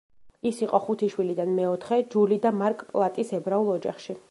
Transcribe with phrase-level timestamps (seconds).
[0.51, 4.17] ის იყო ხუთი შვილიდან მეოთხე ჯული და მარკ პლატის ებრაულ ოჯახში.